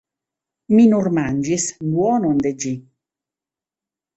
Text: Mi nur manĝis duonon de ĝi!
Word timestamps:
Mi 0.77 0.85
nur 0.93 1.09
manĝis 1.17 1.67
duonon 1.91 2.41
de 2.47 2.55
ĝi! 2.65 2.73